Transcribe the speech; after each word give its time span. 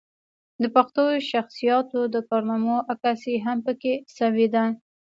د 0.61 0.63
پښتنو 0.75 1.15
شخصياتو 1.31 1.99
د 2.13 2.15
کارنامو 2.29 2.75
عکاسي 2.93 3.35
هم 3.45 3.57
پکښې 3.65 3.93
شوې 4.17 4.47
ده 4.53 4.63